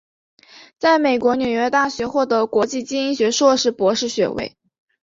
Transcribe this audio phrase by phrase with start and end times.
[0.79, 4.57] 在美国纽约大学获得国际经营学硕士博士学位。